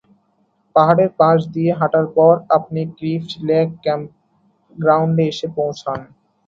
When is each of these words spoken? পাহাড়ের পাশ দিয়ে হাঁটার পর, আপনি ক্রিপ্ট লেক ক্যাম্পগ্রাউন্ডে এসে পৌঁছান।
পাহাড়ের 0.75 1.11
পাশ 1.19 1.39
দিয়ে 1.53 1.71
হাঁটার 1.79 2.07
পর, 2.15 2.33
আপনি 2.57 2.81
ক্রিপ্ট 2.97 3.31
লেক 3.47 3.67
ক্যাম্পগ্রাউন্ডে 3.83 5.23
এসে 5.31 5.47
পৌঁছান। 5.57 5.99